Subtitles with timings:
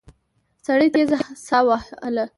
[0.65, 2.25] سړي تېزه ساه وهله.